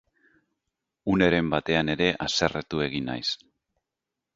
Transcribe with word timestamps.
Uneren 1.17 1.53
batean 1.55 1.95
ere 1.97 2.11
hasarretu 2.27 2.85
egin 2.91 3.11
naiz. 3.15 3.25